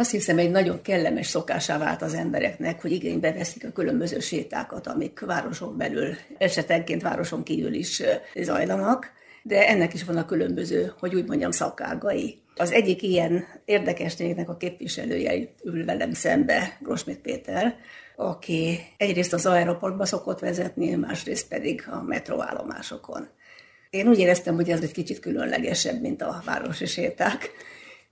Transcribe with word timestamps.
Azt 0.00 0.10
hiszem, 0.10 0.38
egy 0.38 0.50
nagyon 0.50 0.82
kellemes 0.82 1.26
szokásá 1.26 1.78
vált 1.78 2.02
az 2.02 2.14
embereknek, 2.14 2.80
hogy 2.80 2.92
igénybe 2.92 3.32
veszik 3.32 3.64
a 3.64 3.72
különböző 3.72 4.18
sétákat, 4.18 4.86
amik 4.86 5.20
városon 5.20 5.76
belül, 5.76 6.14
esetenként 6.38 7.02
városon 7.02 7.42
kívül 7.42 7.72
is 7.74 8.02
zajlanak, 8.34 9.12
de 9.42 9.68
ennek 9.68 9.94
is 9.94 10.04
vannak 10.04 10.26
különböző, 10.26 10.92
hogy 10.98 11.14
úgy 11.14 11.26
mondjam, 11.26 11.50
szakágai. 11.50 12.42
Az 12.56 12.72
egyik 12.72 13.02
ilyen 13.02 13.44
érdekességnek 13.64 14.48
a 14.48 14.56
képviselője 14.56 15.54
ül 15.64 15.84
velem 15.84 16.12
szembe, 16.12 16.78
Grosmit 16.80 17.18
Péter, 17.18 17.76
aki 18.16 18.78
egyrészt 18.96 19.32
az 19.32 19.46
aeroportba 19.46 20.04
szokott 20.04 20.38
vezetni, 20.38 20.94
másrészt 20.94 21.48
pedig 21.48 21.84
a 21.90 22.02
metróállomásokon. 22.02 23.28
Én 23.90 24.08
úgy 24.08 24.18
éreztem, 24.18 24.54
hogy 24.54 24.70
ez 24.70 24.82
egy 24.82 24.92
kicsit 24.92 25.20
különlegesebb, 25.20 26.00
mint 26.00 26.22
a 26.22 26.42
városi 26.44 26.86
séták. 26.86 27.50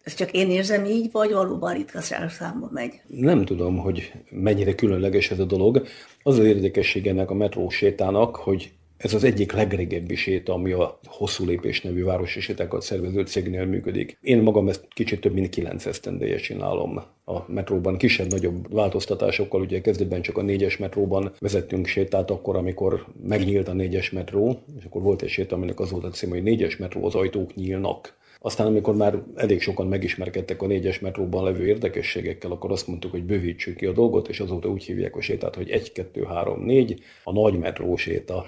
Ez 0.09 0.15
csak 0.15 0.33
én 0.33 0.51
érzem 0.51 0.85
így, 0.85 1.09
vagy 1.13 1.33
valóban 1.33 1.75
ritka 1.75 2.01
számba 2.29 2.69
megy? 2.73 3.01
Nem 3.07 3.45
tudom, 3.45 3.79
hogy 3.79 4.13
mennyire 4.31 4.75
különleges 4.75 5.31
ez 5.31 5.39
a 5.39 5.45
dolog. 5.45 5.87
Az 6.23 6.39
az 6.39 6.45
érdekesség 6.45 7.07
ennek 7.07 7.31
a 7.31 7.35
metró 7.35 7.69
sétának, 7.69 8.37
hogy 8.37 8.73
ez 8.97 9.15
az 9.15 9.25
egyik 9.25 9.53
legrégebbi 9.53 10.15
séta, 10.15 10.53
ami 10.53 10.73
a 10.73 10.99
Hosszú 11.05 11.45
Lépés 11.45 11.81
nevű 11.81 12.05
városi 12.05 12.41
sétákat 12.41 12.83
szervező 12.83 13.23
cégnél 13.23 13.65
működik. 13.65 14.19
Én 14.21 14.43
magam 14.43 14.69
ezt 14.69 14.89
kicsit 14.89 15.21
több 15.21 15.33
mint 15.33 15.49
9 15.49 15.87
esztendeje 15.87 16.37
csinálom 16.37 17.03
a 17.25 17.53
metróban, 17.53 17.97
kisebb-nagyobb 17.97 18.75
változtatásokkal. 18.75 19.61
Ugye 19.61 19.81
kezdetben 19.81 20.23
csak 20.23 20.39
a 20.39 20.43
négyes 20.43 20.77
metróban 20.77 21.33
vezettünk 21.39 21.87
sétát 21.87 22.31
akkor, 22.31 22.57
amikor 22.57 23.07
megnyílt 23.23 23.69
a 23.69 23.73
négyes 23.73 24.11
metró, 24.11 24.59
és 24.79 24.85
akkor 24.85 25.03
volt 25.03 25.23
egy 25.23 25.29
séta, 25.29 25.55
aminek 25.55 25.81
az 25.81 25.91
volt 25.91 26.05
a 26.05 26.11
cím, 26.11 26.29
hogy 26.29 26.43
négyes 26.43 26.77
metró, 26.77 27.05
az 27.05 27.15
ajtók 27.15 27.55
nyílnak. 27.55 28.17
Aztán, 28.41 28.67
amikor 28.67 28.95
már 28.95 29.23
elég 29.35 29.61
sokan 29.61 29.87
megismerkedtek 29.87 30.63
a 30.63 30.67
négyes 30.67 30.99
metróban 30.99 31.45
levő 31.45 31.67
érdekességekkel, 31.67 32.51
akkor 32.51 32.71
azt 32.71 32.87
mondtuk, 32.87 33.11
hogy 33.11 33.25
bővítsük 33.25 33.77
ki 33.77 33.87
a 33.87 33.93
dolgot, 33.93 34.29
és 34.29 34.41
azóta 34.41 34.69
úgy 34.69 34.85
hívják 34.85 35.17
a 35.17 35.21
sétát, 35.21 35.55
hogy 35.55 35.71
1, 35.71 35.93
2, 35.93 36.23
3, 36.23 36.65
4, 36.65 37.03
a 37.25 37.33
nagy 37.33 37.59
metró 37.59 37.97
séta. 37.97 38.47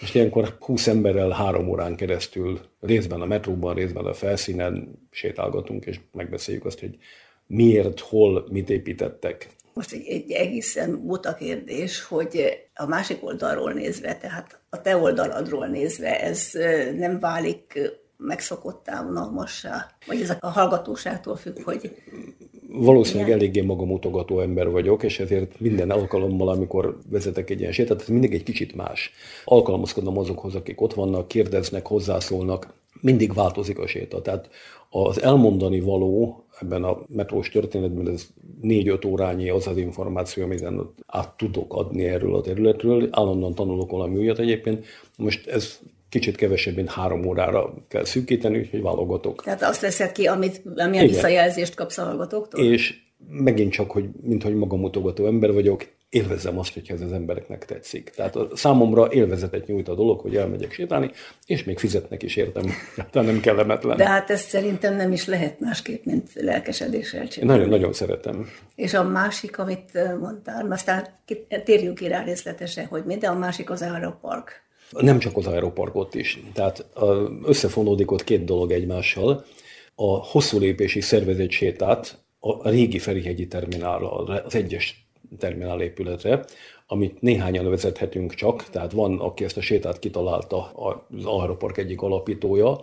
És 0.00 0.14
ilyenkor 0.14 0.56
20 0.60 0.86
emberrel 0.86 1.30
három 1.30 1.68
órán 1.68 1.96
keresztül 1.96 2.60
részben 2.80 3.20
a 3.20 3.26
metróban, 3.26 3.74
részben 3.74 4.04
a 4.04 4.14
felszínen 4.14 4.98
sétálgatunk, 5.10 5.86
és 5.86 6.00
megbeszéljük 6.12 6.64
azt, 6.64 6.80
hogy 6.80 6.98
miért, 7.46 8.00
hol, 8.00 8.46
mit 8.50 8.70
építettek. 8.70 9.48
Most 9.74 9.92
egy, 9.92 10.06
egy 10.06 10.30
egészen 10.30 11.06
buta 11.06 11.34
kérdés, 11.34 12.02
hogy 12.02 12.58
a 12.74 12.86
másik 12.86 13.24
oldalról 13.24 13.72
nézve, 13.72 14.16
tehát 14.16 14.60
a 14.70 14.80
te 14.80 14.96
oldaladról 14.96 15.66
nézve, 15.66 16.20
ez 16.20 16.50
nem 16.96 17.18
válik 17.18 17.80
megszokottá, 18.18 19.06
unalmassá? 19.08 19.90
Vagy 20.06 20.20
ez 20.20 20.36
a 20.40 20.48
hallgatóságtól 20.50 21.36
függ, 21.36 21.62
hogy... 21.62 21.90
Valószínűleg 22.70 23.26
Igen. 23.26 23.38
eléggé 23.38 23.60
magamutogató 23.60 24.40
ember 24.40 24.70
vagyok, 24.70 25.02
és 25.02 25.20
ezért 25.20 25.60
minden 25.60 25.90
alkalommal, 25.90 26.48
amikor 26.48 26.98
vezetek 27.10 27.50
egy 27.50 27.60
ilyen 27.60 27.72
sétát, 27.72 28.00
ez 28.00 28.08
mindig 28.08 28.34
egy 28.34 28.42
kicsit 28.42 28.74
más. 28.74 29.12
Alkalmazkodom 29.44 30.18
azokhoz, 30.18 30.54
akik 30.54 30.80
ott 30.80 30.94
vannak, 30.94 31.28
kérdeznek, 31.28 31.86
hozzászólnak, 31.86 32.72
mindig 33.00 33.34
változik 33.34 33.78
a 33.78 33.86
séta. 33.86 34.22
Tehát 34.22 34.48
az 34.90 35.22
elmondani 35.22 35.80
való 35.80 36.44
ebben 36.60 36.84
a 36.84 36.98
metrós 37.08 37.50
történetben 37.50 38.08
ez 38.08 38.26
négy-öt 38.60 39.04
órányi 39.04 39.48
az 39.48 39.66
az 39.66 39.76
információ, 39.76 40.44
amit 40.44 40.64
át 41.06 41.36
tudok 41.36 41.74
adni 41.74 42.04
erről 42.04 42.34
a 42.34 42.40
területről. 42.40 43.08
Állandóan 43.10 43.54
tanulok 43.54 43.90
valami 43.90 44.16
újat 44.16 44.38
egyébként. 44.38 44.86
Most 45.16 45.46
ez 45.46 45.78
kicsit 46.08 46.36
kevesebb, 46.36 46.76
mint 46.76 46.90
három 46.90 47.26
órára 47.26 47.74
kell 47.88 48.04
szűkíteni, 48.04 48.58
úgyhogy 48.58 48.82
válogatok. 48.82 49.42
Tehát 49.42 49.62
azt 49.62 49.80
veszed 49.80 50.12
ki, 50.12 50.26
amit, 50.26 50.62
amilyen 50.64 51.04
Igen. 51.04 51.06
visszajelzést 51.06 51.74
kapsz 51.74 51.98
a 51.98 52.04
hallgatóktól? 52.04 52.64
És 52.64 52.94
megint 53.28 53.72
csak, 53.72 53.90
hogy 53.90 54.08
mint 54.22 54.42
hogy 54.42 54.54
magamutogató 54.54 55.26
ember 55.26 55.52
vagyok, 55.52 55.84
élvezem 56.08 56.58
azt, 56.58 56.74
hogyha 56.74 56.94
ez 56.94 57.00
az 57.00 57.12
embereknek 57.12 57.64
tetszik. 57.64 58.10
Tehát 58.16 58.36
a 58.36 58.48
számomra 58.54 59.12
élvezetet 59.12 59.66
nyújt 59.66 59.88
a 59.88 59.94
dolog, 59.94 60.20
hogy 60.20 60.36
elmegyek 60.36 60.72
sétálni, 60.72 61.10
és 61.46 61.64
még 61.64 61.78
fizetnek 61.78 62.22
is 62.22 62.36
értem, 62.36 62.64
tehát 63.10 63.26
nem 63.26 63.40
kellemetlen. 63.40 63.96
De 63.96 64.06
hát 64.08 64.30
ezt 64.30 64.48
szerintem 64.48 64.96
nem 64.96 65.12
is 65.12 65.26
lehet 65.26 65.60
másképp, 65.60 66.04
mint 66.04 66.30
lelkesedéssel 66.34 67.28
csinálni. 67.28 67.56
Nagyon, 67.58 67.78
nagyon 67.78 67.92
szeretem. 67.92 68.48
És 68.74 68.94
a 68.94 69.02
másik, 69.02 69.58
amit 69.58 70.18
mondtál, 70.20 70.72
aztán 70.72 71.06
térjünk 71.64 71.98
ki 71.98 72.08
rá 72.08 72.24
részletesen, 72.24 72.86
hogy 72.86 73.04
minden, 73.04 73.34
a 73.34 73.38
másik 73.38 73.70
az 73.70 73.82
Aeropark. 73.82 74.66
Nem 74.90 75.18
csak 75.18 75.36
az 75.36 75.46
aeroparkot 75.46 76.14
is. 76.14 76.42
Tehát 76.52 76.86
összefonódik 77.44 78.10
ott 78.10 78.24
két 78.24 78.44
dolog 78.44 78.72
egymással. 78.72 79.44
A 79.94 80.26
hosszú 80.26 80.58
lépési 80.58 81.00
szervezett 81.00 81.50
sétát 81.50 82.18
a 82.38 82.68
régi 82.68 82.98
Ferihegyi 82.98 83.46
terminálra, 83.46 84.12
az 84.12 84.54
egyes 84.54 85.08
terminál 85.38 85.80
épületre, 85.80 86.44
amit 86.86 87.20
néhányan 87.20 87.70
vezethetünk 87.70 88.34
csak, 88.34 88.64
tehát 88.70 88.92
van, 88.92 89.18
aki 89.18 89.44
ezt 89.44 89.56
a 89.56 89.60
sétát 89.60 89.98
kitalálta, 89.98 90.72
az 90.72 91.24
Aeropark 91.24 91.78
egyik 91.78 92.00
alapítója, 92.00 92.80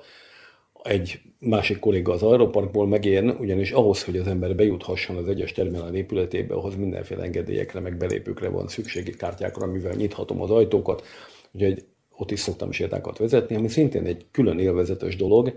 egy 0.84 1.20
másik 1.40 1.80
kolléga 1.80 2.14
az 2.14 2.24
aeroparkból, 2.24 2.88
meg 2.88 3.06
én, 3.06 3.30
ugyanis 3.30 3.72
ahhoz, 3.72 4.04
hogy 4.04 4.18
az 4.18 4.28
ember 4.28 4.56
bejuthasson 4.56 5.16
az 5.16 5.28
egyes 5.28 5.52
terminál 5.52 5.96
épületébe, 5.96 6.54
ahhoz 6.54 6.76
mindenféle 6.76 7.24
engedélyekre, 7.24 7.80
meg 7.80 7.98
belépőkre 7.98 8.50
van 8.50 8.68
szükségi 8.68 9.16
kártyákra, 9.16 9.66
amivel 9.66 9.94
nyithatom 9.94 10.42
az 10.42 10.52
ajtókat. 10.52 11.04
Úgyhogy 11.52 11.86
ott 12.18 12.32
is 12.32 12.40
szoktam 12.40 12.72
sétákat 12.72 13.18
vezetni, 13.18 13.56
ami 13.56 13.68
szintén 13.68 14.06
egy 14.06 14.26
külön 14.32 14.60
élvezetes 14.60 15.16
dolog, 15.16 15.54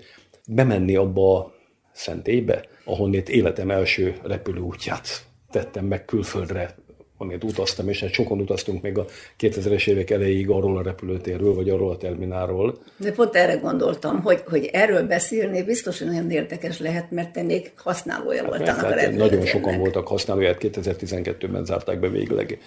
bemenni 0.48 0.96
abba 0.96 1.38
a 1.38 1.52
szentélybe, 1.92 2.64
ahonnét 2.84 3.28
életem 3.28 3.70
első 3.70 4.16
repülőútját 4.22 5.26
tettem 5.50 5.84
meg 5.84 6.04
külföldre, 6.04 6.74
onnét 7.18 7.44
utaztam, 7.44 7.88
és 7.88 8.00
hát 8.00 8.12
sokan 8.12 8.40
utaztunk 8.40 8.82
még 8.82 8.98
a 8.98 9.04
2000-es 9.40 9.88
évek 9.88 10.10
elejéig 10.10 10.50
arról 10.50 10.76
a 10.78 10.82
repülőtérről, 10.82 11.54
vagy 11.54 11.70
arról 11.70 11.90
a 11.90 11.96
terminálról. 11.96 12.78
De 12.96 13.12
pont 13.12 13.34
erre 13.34 13.54
gondoltam, 13.54 14.20
hogy, 14.20 14.42
hogy 14.46 14.68
erről 14.72 15.02
beszélni 15.02 15.62
biztos, 15.62 15.98
hogy 15.98 16.06
nagyon 16.06 16.30
érdekes 16.30 16.78
lehet, 16.78 17.10
mert 17.10 17.32
te 17.32 17.42
még 17.42 17.72
használója 17.76 18.42
hát 18.42 18.48
voltál 18.48 18.84
a 18.84 18.98
hát 18.98 19.16
Nagyon 19.16 19.46
sokan 19.46 19.78
voltak 19.78 20.08
használóját, 20.08 20.58
2012-ben 20.60 21.64
zárták 21.64 22.00
be 22.00 22.08
végleg. 22.08 22.58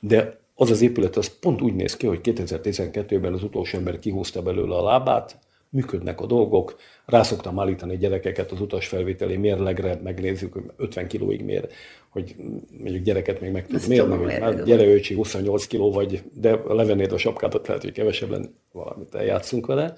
De 0.00 0.38
az 0.60 0.70
az 0.70 0.80
épület 0.80 1.16
az 1.16 1.38
pont 1.38 1.60
úgy 1.60 1.74
néz 1.74 1.96
ki, 1.96 2.06
hogy 2.06 2.20
2012-ben 2.22 3.32
az 3.32 3.42
utolsó 3.42 3.78
ember 3.78 3.98
kihúzta 3.98 4.42
belőle 4.42 4.74
a 4.74 4.84
lábát, 4.84 5.38
működnek 5.68 6.20
a 6.20 6.26
dolgok, 6.26 6.76
rászoktam 7.04 7.58
állítani 7.58 7.96
gyerekeket 7.96 8.50
az 8.50 8.60
utasfelvételi 8.60 9.36
mérlegre, 9.36 10.00
megnézzük, 10.02 10.52
hogy 10.52 10.62
50 10.76 11.06
kilóig 11.06 11.44
mér, 11.44 11.68
hogy 12.08 12.36
mondjuk 12.78 13.04
gyereket 13.04 13.40
még 13.40 13.50
meg 13.52 13.66
tud 13.66 13.88
mérni, 13.88 14.16
hogy 14.16 14.38
már 14.40 14.64
gyere 14.64 14.86
öcsi, 14.86 15.14
28 15.14 15.66
kiló 15.66 15.92
vagy, 15.92 16.22
de 16.34 16.60
levennéd 16.68 17.12
a 17.12 17.18
sapkádat, 17.18 17.66
lehet, 17.66 17.82
hogy 17.82 17.92
kevesebb 17.92 18.30
lenne, 18.30 18.48
valamit 18.72 19.14
eljátszunk 19.14 19.66
vele. 19.66 19.94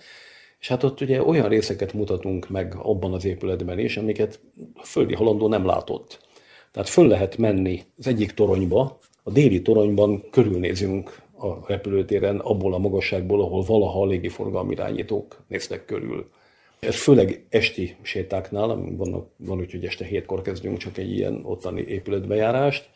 És 0.58 0.68
hát 0.68 0.82
ott 0.82 1.00
ugye 1.00 1.22
olyan 1.22 1.48
részeket 1.48 1.92
mutatunk 1.92 2.48
meg 2.48 2.74
abban 2.78 3.12
az 3.12 3.24
épületben 3.24 3.78
is, 3.78 3.96
amiket 3.96 4.40
a 4.74 4.84
földi 4.84 5.14
halandó 5.14 5.48
nem 5.48 5.66
látott. 5.66 6.28
Tehát 6.72 6.88
föl 6.88 7.06
lehet 7.06 7.36
menni 7.36 7.82
az 7.98 8.06
egyik 8.06 8.32
toronyba, 8.32 8.98
a 9.22 9.30
déli 9.30 9.62
toronyban 9.62 10.24
körülnézünk 10.30 11.22
a 11.38 11.66
repülőtéren 11.66 12.38
abból 12.38 12.74
a 12.74 12.78
magasságból, 12.78 13.40
ahol 13.40 13.62
valaha 13.62 14.02
a 14.02 14.06
légiforgalmi 14.06 14.72
irányítók 14.72 15.36
néztek 15.48 15.84
körül. 15.84 16.30
Ez 16.78 17.02
főleg 17.02 17.44
esti 17.48 17.96
sétáknál, 18.02 18.66
van, 18.66 19.30
van 19.36 19.58
úgy, 19.58 19.70
hogy 19.70 19.84
este 19.84 20.04
hétkor 20.04 20.42
kezdünk 20.42 20.76
csak 20.76 20.98
egy 20.98 21.12
ilyen 21.12 21.40
ottani 21.44 21.80
épületbejárást, 21.80 22.90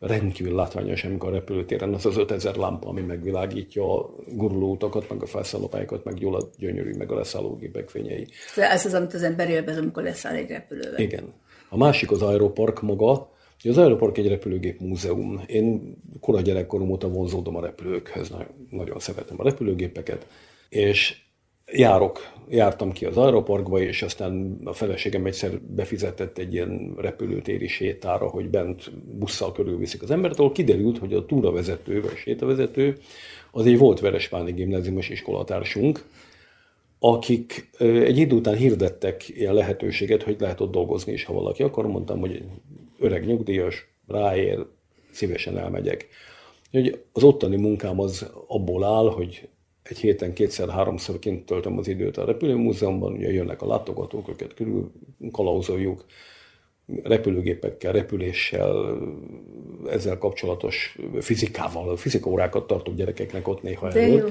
rendkívül 0.00 0.54
látványos, 0.54 1.04
amikor 1.04 1.28
a 1.28 1.32
repülőtéren 1.32 1.94
az 1.94 2.06
az 2.06 2.16
5000 2.16 2.56
lámpa, 2.56 2.88
ami 2.88 3.00
megvilágítja 3.00 3.98
a 3.98 4.10
guruló 4.26 4.70
utakat, 4.70 5.08
meg 5.08 5.22
a 5.22 5.26
felszállópályákat, 5.26 6.04
meg 6.04 6.24
a 6.24 6.48
gyönyörű, 6.58 6.96
meg 6.96 7.10
a 7.12 7.14
leszállógépek 7.14 7.88
fényei. 7.88 8.26
Ez 8.56 8.84
az, 8.84 8.94
amit 8.94 9.14
az 9.14 9.22
ember 9.22 9.50
élvez, 9.50 9.76
amikor 9.76 10.02
leszáll 10.02 10.34
egy 10.34 10.50
repülővel. 10.50 10.98
Igen. 11.00 11.32
A 11.68 11.76
másik 11.76 12.10
az 12.10 12.22
aeropark 12.22 12.82
maga, 12.82 13.30
az 13.62 13.78
Aeropark 13.78 14.18
egy 14.18 14.28
repülőgép 14.28 14.80
múzeum. 14.80 15.40
Én 15.46 15.96
kora 16.20 16.40
gyerekkorom 16.40 16.90
óta 16.90 17.08
vonzódom 17.08 17.56
a 17.56 17.60
repülőkhöz, 17.60 18.32
nagyon 18.70 18.98
szeretem 18.98 19.40
a 19.40 19.44
repülőgépeket, 19.44 20.26
és 20.68 21.16
járok, 21.72 22.18
jártam 22.48 22.92
ki 22.92 23.04
az 23.04 23.16
aeroparkba, 23.16 23.80
és 23.80 24.02
aztán 24.02 24.60
a 24.64 24.72
feleségem 24.72 25.26
egyszer 25.26 25.60
befizetett 25.60 26.38
egy 26.38 26.52
ilyen 26.52 26.94
repülőtéri 26.96 27.68
sétára, 27.68 28.28
hogy 28.28 28.48
bent 28.48 28.90
busszal 29.18 29.52
körülviszik 29.52 30.02
az 30.02 30.10
embert, 30.10 30.38
ahol 30.38 30.52
kiderült, 30.52 30.98
hogy 30.98 31.14
a 31.14 31.26
túravezető 31.26 32.00
vagy 32.00 32.16
sétavezető 32.16 32.98
az 33.52 33.66
egy 33.66 33.78
volt 33.78 34.00
Verespáni 34.00 34.52
gimnáziumos 34.52 35.08
iskolatársunk, 35.08 36.04
akik 36.98 37.70
egy 37.78 38.18
idő 38.18 38.36
után 38.36 38.56
hirdettek 38.56 39.28
ilyen 39.28 39.54
lehetőséget, 39.54 40.22
hogy 40.22 40.36
lehet 40.38 40.60
ott 40.60 40.72
dolgozni 40.72 41.12
is, 41.12 41.24
ha 41.24 41.32
valaki 41.32 41.62
akar. 41.62 41.86
Mondtam, 41.86 42.20
hogy 42.20 42.42
öreg 42.98 43.26
nyugdíjas, 43.26 43.94
ráér, 44.06 44.66
szívesen 45.10 45.58
elmegyek. 45.58 46.08
Hogy 46.70 47.04
az 47.12 47.22
ottani 47.22 47.56
munkám 47.56 48.00
az 48.00 48.30
abból 48.46 48.84
áll, 48.84 49.10
hogy 49.10 49.48
egy 49.82 49.98
héten 49.98 50.32
kétszer-háromszor 50.32 51.18
kint 51.18 51.46
töltöm 51.46 51.78
az 51.78 51.88
időt 51.88 52.16
a 52.16 52.24
repülőmúzeumban, 52.24 53.12
ugye 53.12 53.32
jönnek 53.32 53.62
a 53.62 53.66
látogatók, 53.66 54.28
őket 54.28 54.54
körül 54.54 54.92
kalauzoljuk, 55.32 56.04
repülőgépekkel, 57.02 57.92
repüléssel, 57.92 58.98
ezzel 59.86 60.18
kapcsolatos 60.18 60.98
fizikával, 61.20 61.96
fizikaórákat 61.96 62.66
tartó 62.66 62.92
gyerekeknek 62.92 63.48
ott 63.48 63.62
néha 63.62 63.90
előtt. 63.90 64.30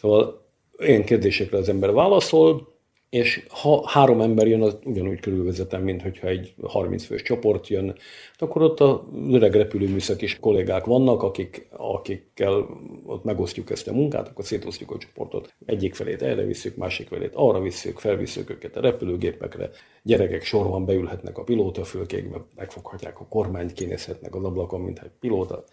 Szóval 0.00 0.46
ilyen 0.78 1.04
kérdésekre 1.04 1.58
az 1.58 1.68
ember 1.68 1.92
válaszol, 1.92 2.71
és 3.12 3.46
ha 3.48 3.88
három 3.88 4.20
ember 4.20 4.46
jön, 4.46 4.62
az 4.62 4.78
ugyanúgy 4.84 5.20
körülvezetem, 5.20 5.82
mint 5.82 6.02
hogyha 6.02 6.26
egy 6.26 6.54
30 6.62 7.04
fős 7.04 7.22
csoport 7.22 7.68
jön, 7.68 7.96
akkor 8.38 8.62
ott 8.62 8.80
a 8.80 9.08
öreg 9.30 9.54
repülőműszak 9.54 10.22
is 10.22 10.40
kollégák 10.40 10.84
vannak, 10.84 11.22
akik, 11.22 11.66
akikkel 11.70 12.66
ott 13.06 13.24
megosztjuk 13.24 13.70
ezt 13.70 13.88
a 13.88 13.92
munkát, 13.92 14.28
akkor 14.28 14.44
szétosztjuk 14.44 14.90
a 14.90 14.98
csoportot. 14.98 15.54
Egyik 15.66 15.94
felét 15.94 16.22
erre 16.22 16.44
visszük, 16.44 16.76
másik 16.76 17.08
felét 17.08 17.32
arra 17.34 17.60
visszük, 17.60 17.98
felvisszük 17.98 18.50
őket 18.50 18.76
a 18.76 18.80
repülőgépekre, 18.80 19.70
gyerekek 20.02 20.42
sorban 20.42 20.84
beülhetnek 20.84 21.38
a 21.38 21.42
pilótafülkékbe, 21.42 22.36
megfoghatják 22.56 23.20
a 23.20 23.26
kormányt, 23.28 23.72
kinézhetnek 23.72 24.34
az 24.34 24.44
ablakon, 24.44 24.80
mint 24.80 24.98
egy 24.98 25.10
pilóta. 25.20 25.64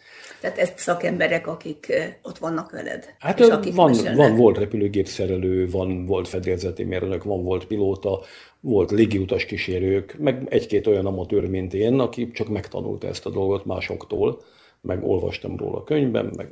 Tehát 0.41 0.57
ezt 0.57 0.77
szakemberek, 0.77 1.47
akik 1.47 1.93
ott 2.23 2.37
vannak 2.37 2.71
veled? 2.71 3.15
Hát 3.19 3.39
akik 3.41 3.75
van, 3.75 3.93
van, 4.15 4.35
volt 4.35 4.57
repülőgépszerelő, 4.57 5.69
van, 5.69 6.05
volt 6.05 6.27
fedélzeti 6.27 6.83
mérnök, 6.83 7.23
van, 7.29 7.43
volt 7.43 7.65
pilóta, 7.67 8.19
volt 8.59 8.91
légiutas 8.91 9.45
kísérők, 9.45 10.15
meg 10.19 10.47
egy-két 10.49 10.87
olyan 10.87 11.05
amatőr, 11.05 11.49
mint 11.49 11.73
én, 11.73 11.99
aki 11.99 12.31
csak 12.31 12.47
megtanulta 12.47 13.07
ezt 13.07 13.25
a 13.25 13.29
dolgot 13.29 13.65
másoktól, 13.65 14.41
meg 14.81 15.03
olvastam 15.03 15.57
róla 15.57 15.83
könyvben, 15.83 16.33
meg 16.35 16.51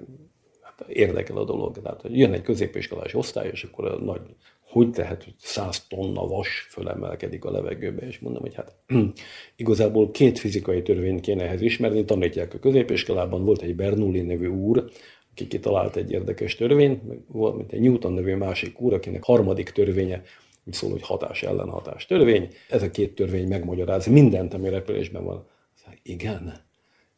hát 0.61 0.85
érdekel 0.89 1.37
a 1.37 1.43
dolog. 1.43 1.81
Tehát 1.81 2.01
jön 2.07 2.33
egy 2.33 2.41
középiskolás 2.41 3.13
osztály, 3.13 3.49
és 3.51 3.63
akkor 3.63 3.85
a 3.85 3.99
nagy, 3.99 4.21
hogy 4.69 4.91
tehet, 4.91 5.23
hogy 5.23 5.33
száz 5.37 5.87
tonna 5.87 6.27
vas 6.27 6.67
fölemelkedik 6.69 7.45
a 7.45 7.51
levegőbe, 7.51 8.07
és 8.07 8.19
mondom, 8.19 8.41
hogy 8.41 8.53
hát 8.53 8.75
igazából 9.55 10.11
két 10.11 10.39
fizikai 10.39 10.81
törvényt 10.81 11.21
kéne 11.21 11.43
ehhez 11.43 11.61
ismerni, 11.61 12.05
tanítják 12.05 12.53
a 12.53 12.59
középiskolában, 12.59 13.45
volt 13.45 13.61
egy 13.61 13.75
Bernoulli 13.75 14.21
nevű 14.21 14.47
úr, 14.47 14.89
aki 15.31 15.47
kitalált 15.47 15.95
egy 15.95 16.11
érdekes 16.11 16.55
törvényt, 16.55 17.01
volt 17.27 17.55
mint 17.55 17.71
egy 17.71 17.79
Newton 17.79 18.13
nevű 18.13 18.35
másik 18.35 18.81
úr, 18.81 18.93
akinek 18.93 19.23
harmadik 19.23 19.69
törvénye 19.69 20.23
úgy 20.67 20.73
szól, 20.73 20.91
hogy 20.91 21.01
hatás 21.01 21.43
ellenhatás 21.43 22.05
törvény. 22.05 22.49
Ez 22.69 22.83
a 22.83 22.91
két 22.91 23.15
törvény 23.15 23.47
megmagyaráz 23.47 24.05
mindent, 24.05 24.53
ami 24.53 24.69
repülésben 24.69 25.23
van. 25.23 25.47
Igen. 26.03 26.65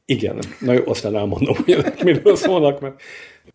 Igen. 0.06 0.40
Na 0.60 0.74
jó, 0.74 0.84
aztán 0.86 1.16
elmondom, 1.16 1.56
hogy 1.56 1.74
ezek 1.74 2.04
miről 2.04 2.36
szólnak, 2.36 2.80
mert... 2.80 3.02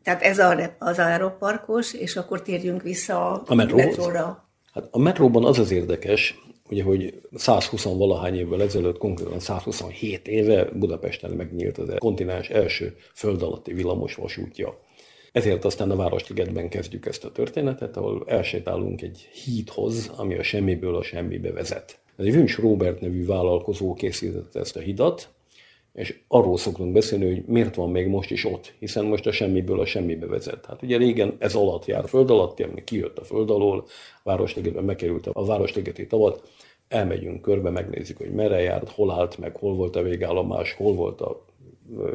Tehát 0.02 0.23
ez 0.23 0.38
a, 0.38 0.76
az 0.79 0.99
aeroparkos, 0.99 1.94
és 1.94 2.17
akkor 2.17 2.43
térjünk 2.43 2.82
vissza 2.82 3.31
a, 3.31 3.43
a 3.46 3.55
metróra. 3.55 4.49
Hát 4.73 4.88
a 4.91 4.99
metróban 4.99 5.44
az 5.44 5.58
az 5.58 5.70
érdekes, 5.70 6.38
ugye, 6.70 6.82
hogy 6.82 7.20
120 7.35 7.82
valahány 7.82 8.35
évvel 8.35 8.62
ezelőtt, 8.62 8.99
konkrétan 8.99 9.41
127 9.41 10.29
éve 10.29 10.64
Budapesten 10.64 11.31
megnyílt 11.31 11.79
az 11.79 11.94
kontinens 11.99 12.49
első 12.49 12.96
föld 13.14 13.43
alatti 13.43 13.73
villamos 13.73 14.14
vasútja. 14.14 14.79
Ezért 15.35 15.65
aztán 15.65 15.91
a 15.91 15.97
Városligetben 15.97 16.69
kezdjük 16.69 17.07
ezt 17.07 17.25
a 17.25 17.33
történetet, 17.33 17.97
ahol 17.97 18.25
elsétálunk 18.27 19.03
egy 19.03 19.19
hídhoz, 19.19 20.11
ami 20.17 20.35
a 20.35 20.43
semmiből 20.43 20.97
a 20.97 21.03
semmibe 21.03 21.53
vezet. 21.53 21.99
Egy 22.17 22.33
Vüncs 22.33 22.59
Robert 22.59 23.01
nevű 23.01 23.27
vállalkozó 23.27 23.95
készítette 23.95 24.61
ezt 24.61 24.77
a 24.77 24.81
hidat, 24.81 25.29
és 25.93 26.21
arról 26.29 26.57
szoktunk 26.57 26.93
beszélni, 26.93 27.25
hogy 27.25 27.45
miért 27.47 27.75
van 27.75 27.91
még 27.91 28.07
most 28.07 28.31
is 28.31 28.45
ott, 28.45 28.75
hiszen 28.79 29.05
most 29.05 29.27
a 29.27 29.33
semmiből 29.33 29.81
a 29.81 29.87
semmibe 29.87 30.27
vezet. 30.27 30.67
Hát 30.67 30.83
ugye 30.83 30.97
régen 30.97 31.37
ez 31.39 31.55
alatt 31.55 31.85
jár, 31.85 32.09
föld 32.09 32.31
alatt, 32.31 32.61
ami 32.61 32.85
kijött 32.85 33.19
a 33.19 33.25
föld 33.25 33.51
alól, 33.51 33.87
Városligetben 34.23 34.85
megkerült 34.85 35.27
a 35.27 35.45
Városligeti 35.45 36.07
tavat, 36.07 36.49
elmegyünk 36.89 37.43
körbe, 37.43 37.71
megnézzük, 37.71 38.17
hogy 38.17 38.33
merre 38.33 38.61
járt, 38.61 38.91
hol 38.91 39.11
állt 39.11 39.39
meg, 39.39 39.57
hol 39.57 39.75
volt 39.75 39.97
a 39.97 40.03
végállomás, 40.03 40.73
hol 40.73 40.95
volt 40.95 41.21
a 41.21 41.45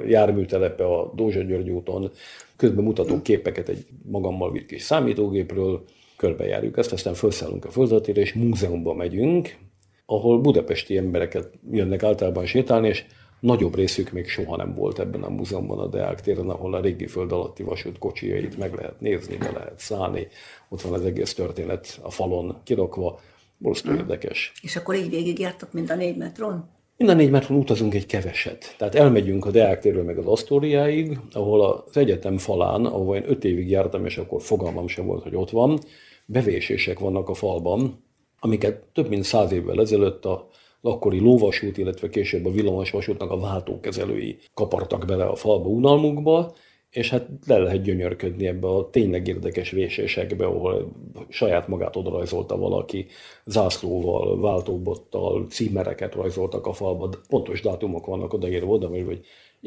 járműtelepe 0.08 0.86
a 0.86 1.12
Dózsa 1.16 1.42
György 1.42 1.70
úton, 1.70 2.12
közben 2.56 2.84
mutatunk 2.84 3.24
képeket 3.24 3.70
egy 3.70 3.86
magammal 4.06 4.52
vitt 4.52 4.66
kis 4.66 4.82
számítógépről, 4.82 5.84
körbejárjuk 6.18 6.78
ezt, 6.78 6.92
aztán 6.92 7.14
felszállunk 7.14 7.66
a 7.66 7.72
földatére, 7.72 8.22
és 8.22 8.34
múzeumba 8.34 8.94
megyünk, 8.94 9.58
ahol 10.06 10.40
budapesti 10.40 10.98
embereket 10.98 11.50
jönnek 11.72 12.04
általában 12.04 12.46
sétálni, 12.46 12.88
és 12.88 13.06
nagyobb 13.40 13.76
részük 13.76 14.12
még 14.12 14.28
soha 14.28 14.56
nem 14.56 14.76
volt 14.76 15.00
ebben 15.00 15.24
a 15.24 15.30
múzeumban 15.30 15.80
a 15.80 15.88
Deák 15.88 16.22
téren, 16.22 16.50
ahol 16.50 16.74
a 16.74 16.82
régi 16.82 17.08
föld 17.08 17.32
alatti 17.32 17.64
vasút 17.64 17.98
kocsijait 17.98 18.58
meg 18.58 18.74
lehet 18.74 19.00
nézni, 19.00 19.38
be 19.38 19.52
lehet 19.52 19.80
szállni. 19.80 20.28
Ott 20.70 20.82
van 20.82 20.94
az 20.94 21.06
egész 21.06 21.34
történet 21.34 22.00
a 22.02 22.10
falon 22.12 22.58
kirakva, 22.64 23.20
borzasztó 23.58 23.94
érdekes. 23.94 24.52
És 24.62 24.76
akkor 24.76 24.96
így 24.96 25.10
végigjártak, 25.10 25.74
mint 25.74 25.90
a 25.90 25.96
négy 25.96 26.18
metron? 26.18 26.70
Mind 27.00 27.12
a 27.12 27.16
négy 27.16 27.30
metron 27.30 27.58
utazunk 27.58 27.94
egy 27.94 28.06
keveset. 28.06 28.76
Tehát 28.78 28.96
elmegyünk 28.96 29.46
a 29.46 29.52
Deák 29.52 29.80
térről 29.80 30.04
meg 30.04 30.18
az 30.18 30.26
Asztóriáig, 30.26 31.20
ahol 31.32 31.62
az 31.62 31.98
egyetem 31.98 32.38
falán, 32.38 32.86
ahol 32.86 33.16
én 33.16 33.30
öt 33.30 33.44
évig 33.44 33.70
jártam, 33.70 34.06
és 34.06 34.18
akkor 34.18 34.42
fogalmam 34.42 34.88
sem 34.88 35.06
volt, 35.06 35.24
hogy 35.24 35.36
ott 35.36 35.50
van, 35.50 35.80
bevésések 36.26 37.00
vannak 37.00 37.30
a 37.30 37.34
falban, 37.34 38.04
amiket 38.40 38.84
több 38.94 39.10
mint 39.10 39.24
száz 39.24 39.52
évvel 39.52 39.82
ezelőtt 39.82 40.26
a 40.26 40.48
akkori 40.82 41.20
lóvasút, 41.20 41.78
illetve 41.78 42.10
később 42.10 42.46
a 42.46 42.52
villamosvasútnak 42.52 43.32
a 43.32 43.40
váltókezelői 43.40 44.38
kapartak 44.54 45.06
bele 45.06 45.26
a 45.26 45.36
falba 45.36 45.68
unalmukba, 45.70 46.54
és 46.92 47.10
hát 47.10 47.28
le 47.46 47.58
lehet 47.58 47.82
gyönyörködni 47.82 48.48
ebbe 48.48 48.68
a 48.68 48.90
tényleg 48.90 49.28
érdekes 49.28 49.72
vésésekbe, 49.72 50.46
ahol 50.46 50.92
saját 51.30 51.68
magát 51.68 51.96
odarajzolta 51.96 52.58
valaki 52.58 53.06
zászlóval, 53.46 54.40
váltóbottal, 54.40 55.48
címereket 55.50 56.16
rajzoltak 56.16 56.66
a 56.66 56.74
falba, 56.74 57.10
pontos 57.30 57.62
dátumok 57.62 58.06
vannak 58.06 58.34
odaírva 58.34 58.72
oda, 58.72 58.88
hogy 58.88 59.22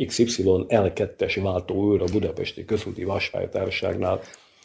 XY 0.06 0.44
L2-es 0.68 1.38
váltóőr 1.42 2.02
a 2.02 2.12
Budapesti 2.12 2.64
Közúti 2.64 3.04
Vasfájtárságnál. 3.04 4.20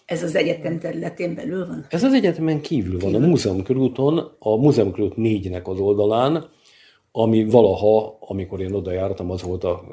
Ez 0.06 0.24
az 0.24 0.36
egyetem 0.36 0.80
területén 0.80 1.36
belül 1.36 1.68
van? 1.68 1.86
Ez 1.90 2.04
az 2.04 2.14
egyetemen 2.14 2.62
kívül 2.62 3.00
van, 3.00 3.12
kívül. 3.12 3.26
a 3.26 3.28
Múzeum 3.28 3.64
körúton, 3.64 4.36
a 4.40 4.56
Múzeum 4.56 4.92
körút 4.92 5.16
négynek 5.16 5.68
az 5.68 5.80
oldalán, 5.80 6.50
ami 7.20 7.46
valaha, 7.46 8.18
amikor 8.20 8.62
én 8.62 8.74
oda 8.74 8.92
jártam, 8.92 9.32
az 9.32 9.42
volt 9.42 9.64
a 9.64 9.84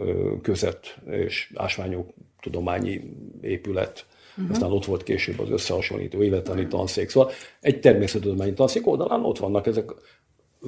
között 0.43 0.99
és 1.11 1.53
ásványok 1.55 2.09
tudományi 2.41 3.01
épület, 3.41 4.07
uh-huh. 4.31 4.51
aztán 4.51 4.73
ott 4.73 4.85
volt 4.85 5.03
később 5.03 5.39
az 5.39 5.51
összehasonlító 5.51 6.23
életani 6.23 6.67
tanszék. 6.67 7.09
Szóval 7.09 7.31
egy 7.61 7.81
természettudományi 7.81 8.53
tanszék 8.53 8.87
oldalán 8.87 9.25
ott 9.25 9.39
vannak 9.39 9.67
ezek. 9.67 9.93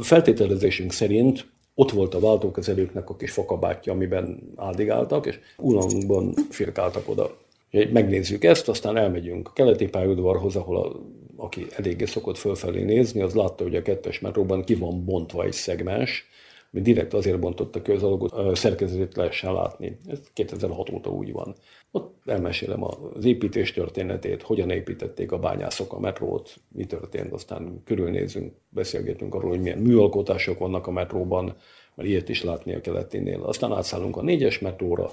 Feltételezésünk 0.00 0.92
szerint 0.92 1.46
ott 1.74 1.90
volt 1.90 2.14
a 2.14 2.20
váltókezelőknek 2.20 3.10
a 3.10 3.16
kis 3.16 3.30
fakabátja, 3.30 3.92
amiben 3.92 4.52
áldigáltak, 4.56 5.26
és 5.26 5.38
ulanunkban 5.56 6.34
firkáltak 6.50 7.08
oda. 7.08 7.36
Megnézzük 7.70 8.44
ezt, 8.44 8.68
aztán 8.68 8.96
elmegyünk 8.96 9.48
a 9.48 9.52
keleti 9.52 9.88
pályaudvarhoz, 9.88 10.56
ahol 10.56 10.76
a, 10.76 11.00
aki 11.36 11.66
eléggé 11.70 12.04
szokott 12.04 12.36
fölfelé 12.36 12.82
nézni, 12.82 13.20
az 13.20 13.34
látta, 13.34 13.62
hogy 13.62 13.76
a 13.76 13.82
kettes 13.82 14.20
metróban 14.20 14.64
ki 14.64 14.74
van 14.74 15.04
bontva 15.04 15.44
egy 15.44 15.52
szegmens, 15.52 16.28
mi 16.70 16.82
direkt 16.82 17.14
azért 17.14 17.40
bontottak 17.40 17.82
ki 17.82 17.90
az 17.90 18.02
alagot, 18.02 18.56
szerkezetét 18.56 19.16
lehessen 19.16 19.52
látni. 19.52 19.98
Ez 20.06 20.20
2006 20.32 20.90
óta 20.90 21.10
úgy 21.10 21.32
van. 21.32 21.54
Ott 21.90 22.14
elmesélem 22.24 22.84
az 22.84 23.24
építés 23.24 23.72
történetét, 23.72 24.42
hogyan 24.42 24.70
építették 24.70 25.32
a 25.32 25.38
bányászok 25.38 25.92
a 25.92 26.00
metrót, 26.00 26.56
mi 26.68 26.84
történt, 26.84 27.32
aztán 27.32 27.82
körülnézünk, 27.84 28.52
beszélgetünk 28.68 29.34
arról, 29.34 29.50
hogy 29.50 29.60
milyen 29.60 29.78
műalkotások 29.78 30.58
vannak 30.58 30.86
a 30.86 30.90
metróban, 30.90 31.56
mert 31.94 32.08
ilyet 32.08 32.28
is 32.28 32.42
látni 32.42 32.74
a 32.74 32.80
keletinél. 32.80 33.42
Aztán 33.42 33.72
átszállunk 33.72 34.16
a 34.16 34.22
négyes 34.22 34.58
metróra, 34.58 35.10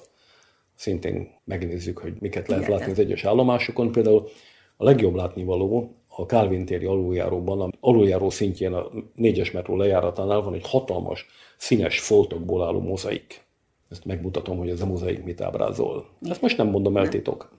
szintén 0.76 1.30
megnézzük, 1.44 1.98
hogy 1.98 2.14
miket 2.20 2.48
lehet 2.48 2.68
látni 2.68 2.92
az 2.92 3.00
egyes 3.00 3.24
állomásokon. 3.24 3.92
Például 3.92 4.30
a 4.78 4.84
legjobb 4.84 5.16
látnivaló 5.16 5.96
a 6.16 6.22
Calvin 6.22 6.66
téri 6.66 6.86
aluljáróban, 6.86 7.62
a 7.62 7.70
aluljáró 7.80 8.30
szintjén 8.30 8.74
a 8.74 8.90
négyes 9.16 9.52
metró 9.52 9.78
lejáratánál 9.78 10.42
van 10.42 10.54
egy 10.54 10.68
hatalmas 10.68 11.26
színes 11.58 12.00
foltokból 12.00 12.64
álló 12.64 12.80
mozaik. 12.80 13.42
Ezt 13.90 14.06
megmutatom, 14.06 14.58
hogy 14.58 14.70
ez 14.70 14.82
a 14.82 14.86
mozaik 14.86 15.24
mit 15.24 15.42
ábrázol. 15.42 16.06
Ezt 16.30 16.42
most 16.42 16.58
nem 16.58 16.68
mondom 16.68 16.98
el 16.98 17.10
titok. 17.10 17.52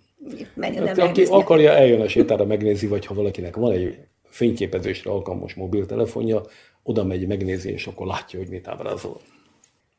Hát, 0.60 0.98
aki 0.98 1.24
akarja, 1.24 1.70
eljön 1.70 2.00
a 2.00 2.08
sétára, 2.08 2.44
megnézi, 2.44 2.86
vagy 2.86 3.06
ha 3.06 3.14
valakinek 3.14 3.56
van 3.56 3.72
egy 3.72 3.98
fényképezésre 4.22 5.10
alkalmas 5.10 5.54
mobiltelefonja, 5.54 6.42
oda 6.82 7.04
megy, 7.04 7.26
megnézi, 7.26 7.70
és 7.70 7.86
akkor 7.86 8.06
látja, 8.06 8.38
hogy 8.38 8.48
mit 8.48 8.68
ábrázol. 8.68 9.20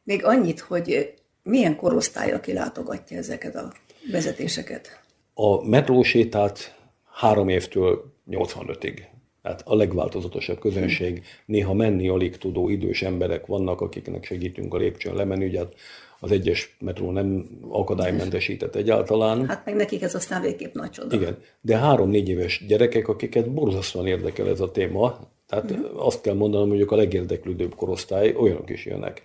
Még 0.03 0.25
annyit, 0.25 0.59
hogy 0.59 1.13
milyen 1.43 1.75
korosztály, 1.75 2.31
aki 2.31 2.53
látogatja 2.53 3.17
ezeket 3.17 3.55
a 3.55 3.71
vezetéseket? 4.11 5.03
A 5.33 5.67
metrósétát 5.67 6.75
három 7.11 7.49
évtől 7.49 8.14
85-ig. 8.31 8.99
Tehát 9.41 9.61
a 9.65 9.75
legváltozatosabb 9.75 10.59
közönség, 10.59 11.23
néha 11.45 11.73
menni 11.73 12.07
alig 12.07 12.37
tudó 12.37 12.69
idős 12.69 13.01
emberek 13.01 13.45
vannak, 13.45 13.81
akiknek 13.81 14.23
segítünk 14.23 14.73
a 14.73 14.77
lépcsőn 14.77 15.15
lemenni, 15.15 15.45
ugye 15.45 15.57
hát 15.57 15.73
az 16.19 16.31
egyes 16.31 16.75
metró 16.79 17.11
nem 17.11 17.47
akadálymentesített 17.69 18.75
egyáltalán. 18.75 19.47
Hát 19.47 19.65
meg 19.65 19.75
nekik 19.75 20.01
ez 20.01 20.15
aztán 20.15 20.41
végképp 20.41 20.73
nagy 20.73 20.89
csoda. 20.89 21.15
Igen, 21.15 21.37
de 21.61 21.77
három-négy 21.77 22.29
éves 22.29 22.65
gyerekek, 22.67 23.07
akiket 23.07 23.51
borzasztóan 23.51 24.07
érdekel 24.07 24.47
ez 24.47 24.59
a 24.59 24.71
téma, 24.71 25.19
Tehát 25.47 25.71
uh-huh. 25.71 26.05
azt 26.05 26.21
kell 26.21 26.33
mondanom, 26.33 26.69
hogy 26.69 26.85
a 26.87 26.95
legérdeklődőbb 26.95 27.75
korosztály, 27.75 28.35
olyanok 28.37 28.69
is 28.69 28.85
jönnek. 28.85 29.21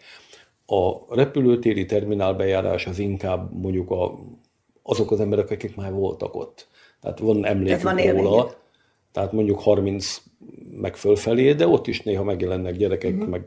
A 0.66 1.14
repülőtéri 1.14 1.86
terminál 1.86 2.34
bejárás 2.34 2.86
az 2.86 2.98
inkább 2.98 3.52
mondjuk 3.52 3.90
a, 3.90 4.18
azok 4.82 5.10
az 5.10 5.20
emberek, 5.20 5.50
akik 5.50 5.76
már 5.76 5.92
voltak 5.92 6.34
ott. 6.34 6.68
Tehát 7.00 7.18
van 7.18 7.44
emlékük 7.44 7.80
Tehát 7.80 8.14
van 8.14 8.22
róla. 8.22 8.58
Tehát 9.12 9.32
mondjuk 9.32 9.60
30 9.60 10.22
meg 10.80 10.96
fölfelé, 10.96 11.52
de 11.52 11.66
ott 11.66 11.86
is 11.86 12.02
néha 12.02 12.24
megjelennek 12.24 12.76
gyerekek, 12.76 13.14
uh-huh. 13.14 13.28
meg 13.28 13.42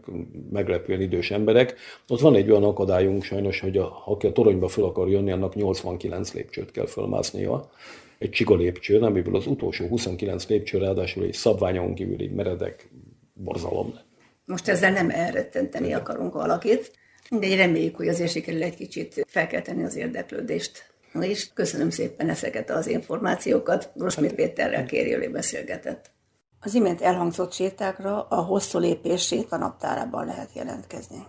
meglepően 0.52 1.02
idős 1.02 1.32
emberek. 1.32 1.76
Ott 2.08 2.20
van 2.20 2.36
egy 2.36 2.50
olyan 2.50 2.64
akadályunk 2.64 3.24
sajnos, 3.24 3.60
hogy 3.60 3.78
a, 3.78 3.84
ha 3.84 4.12
aki 4.12 4.28
a 4.28 4.32
toronyba 4.32 4.68
föl 4.68 4.84
akar 4.84 5.10
jönni, 5.10 5.32
annak 5.32 5.56
89 5.56 6.34
lépcsőt 6.34 6.72
kell 6.72 6.86
fölmásznia. 6.86 7.70
Egy 8.18 8.30
csiga 8.30 8.56
lépcsőn, 8.56 9.04
amiből 9.04 9.36
az 9.36 9.48
utolsó 9.48 9.88
29 9.88 10.48
lépcső 10.48 10.78
ráadásul 10.78 11.24
egy 11.24 11.34
szabványon 11.34 11.94
kívüli 11.94 12.28
meredek 12.28 12.90
borzalom. 13.34 13.94
Most 14.46 14.68
ezzel 14.68 14.92
nem 14.92 15.10
elrettenteni 15.10 15.94
akarunk 15.94 16.34
valakit, 16.34 16.92
de 17.30 17.56
reméljük, 17.56 17.96
hogy 17.96 18.08
azért 18.08 18.32
sikerül 18.32 18.64
egy 18.64 18.76
kicsit 18.76 19.26
felkelteni 19.28 19.84
az 19.84 19.96
érdeklődést. 19.96 20.93
És 21.20 21.54
köszönöm 21.54 21.90
szépen 21.90 22.30
ezeket 22.30 22.70
az 22.70 22.88
információkat. 22.88 23.92
Rosmit 23.96 24.30
hát- 24.30 24.36
Péterrel 24.36 24.86
kérjölé 24.86 25.28
beszélgetett. 25.28 26.12
Az 26.60 26.74
imént 26.74 27.02
elhangzott 27.02 27.54
sétákra 27.54 28.28
a 28.28 28.42
hosszú 28.42 28.80
lépés 28.80 29.26
sétanaptárában 29.26 30.26
lehet 30.26 30.50
jelentkezni. 30.54 31.26